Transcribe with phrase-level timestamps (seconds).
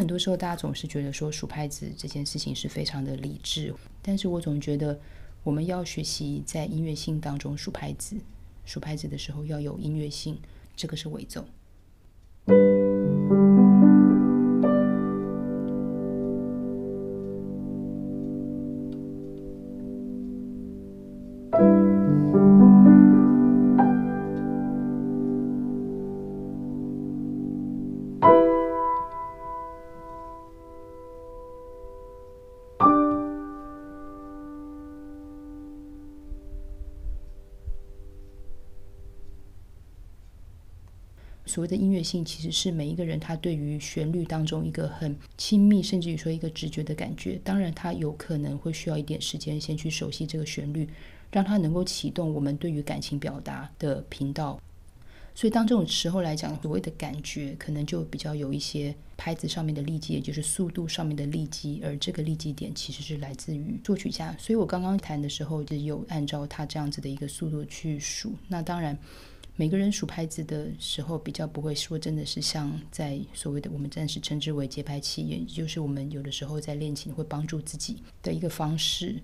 [0.00, 4.98] 很多时候，大家总是觉得说数拍子这件事情是非常的理智，但是我总觉得
[5.42, 8.16] 我们要学习在音乐性当中数拍子，
[8.64, 10.38] 数拍子的时候要有音乐性，
[10.74, 11.44] 这个是尾奏。
[41.46, 47.40] 所谓的音乐性，其实是每一个人他对于旋律当中一个很亲密，甚至于说一个直觉的感觉。
[47.42, 50.88] 当然，他有可能会需要一点时间先去熟悉这个旋律，
[51.32, 54.60] 让他能够启动我们对于感情表达的频道。
[55.34, 61.80] 所以，当这种时候来讲，所谓的感觉，可能就比较有一些拍子上面的利基，也就是速度上面的利基。
[61.82, 64.36] 而这个利基点其实是来自于作曲家。
[64.38, 68.34] 所以我刚刚弹的时候，就有按照他这样子的一个速度去数。
[68.46, 68.96] 那当然。
[69.60, 79.16] 每个人数拍子的时候，比较不会说真的是像在所谓的我们暂时称之为节拍器，也就是我们有的时候在练琴会帮助自己的一个方式。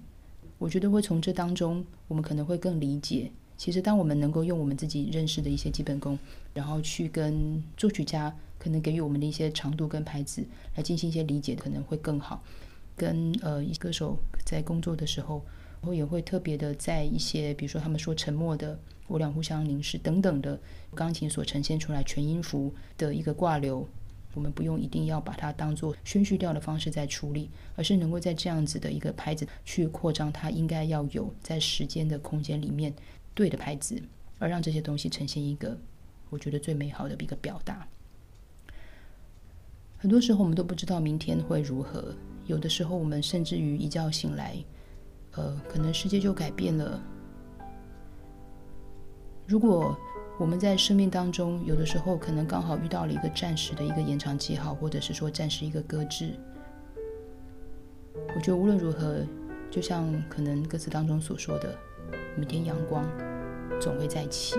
[0.58, 6.18] 我觉得会从这当中，我们可能会更理解，其实当我们能够用我们自己认识的一些基本功，
[6.52, 12.44] 然后去跟作曲家可能给予我们的一些长度跟拍子来进行一些理解，可能会更好。
[12.94, 15.42] 跟呃歌手在工作的时候，
[15.80, 18.78] 然后也会特别的在一些，比如说他们说沉默的。
[19.08, 20.58] 我俩互相凝视等等的
[20.92, 23.88] 钢琴所呈现出来全音符的一个挂流，
[24.34, 32.92] 我们不用一定要把它当做宣叙调的方式在处理，而是能够在这样子的一个拍子去扩张它应该要有在时间的空间里面
[33.32, 34.02] 对的拍子，
[34.40, 35.78] 而让这些东西呈现一个
[36.28, 37.86] 我觉得最美好的一个表达。
[39.98, 42.12] 很多时候我们都不知道明天会如何，
[42.48, 44.56] 有的时候我们甚至于一觉醒来，
[45.36, 47.00] 呃，可能世界就改变了。
[49.46, 49.96] 如果
[50.38, 56.32] 我们在生命当中有的时候可能刚好遇到了一个暂时的一个延长记号，或者是说暂时一个搁置，
[58.34, 59.24] 我觉得无论如何，
[59.70, 61.74] 就像可能歌词当中所说的，
[62.36, 63.04] 明天阳光
[63.80, 64.56] 总会再起。